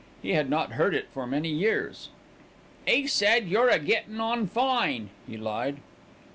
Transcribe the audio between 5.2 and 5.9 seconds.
he lied.